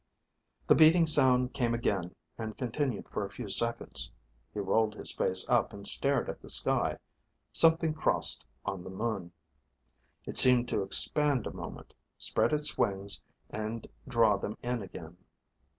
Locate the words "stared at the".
5.87-6.49